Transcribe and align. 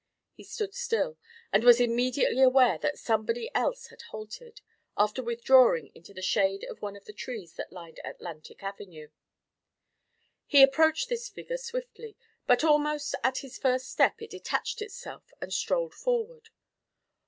He 0.33 0.43
stood 0.43 0.73
still, 0.73 1.19
and 1.53 1.63
was 1.63 1.79
immediately 1.79 2.41
aware 2.41 2.79
that 2.79 2.97
somebody 2.97 3.51
else 3.53 3.89
had 3.89 4.01
halted, 4.09 4.59
after 4.97 5.21
withdrawing 5.21 5.91
into 5.93 6.11
the 6.11 6.23
shade 6.23 6.63
of 6.63 6.81
one 6.81 6.95
of 6.95 7.05
the 7.05 7.13
trees 7.13 7.53
that 7.53 7.71
lined 7.71 7.99
Atlantic 8.03 8.63
Avenue. 8.63 9.09
He 10.47 10.63
approached 10.63 11.07
this 11.07 11.29
figure 11.29 11.57
swiftly, 11.59 12.17
but 12.47 12.63
almost 12.63 13.13
at 13.23 13.37
his 13.45 13.59
first 13.59 13.91
step 13.91 14.19
it 14.23 14.31
detached 14.31 14.81
itself 14.81 15.31
and 15.39 15.53
strolled 15.53 15.93
forward. 15.93 16.49